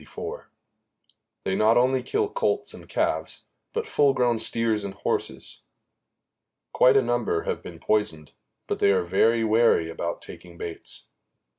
They 1.43 1.55
not 1.55 1.77
only 1.77 2.01
kill 2.01 2.27
colts 2.27 2.73
and 2.73 2.89
calves, 2.89 3.43
but 3.71 3.85
full 3.85 4.15
grown 4.15 4.39
steers 4.39 4.83
and 4.83 4.95
horses. 4.95 5.61
Quite 6.73 6.97
a 6.97 7.03
number 7.03 7.43
have 7.43 7.61
been 7.61 7.77
poisoned, 7.77 8.33
but 8.65 8.79
they 8.79 8.91
are 8.91 9.03
very 9.03 9.43
wary 9.43 9.91
about 9.91 10.23
taking 10.23 10.57
baits. 10.57 11.09